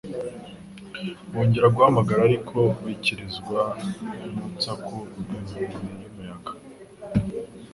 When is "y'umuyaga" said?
6.01-6.51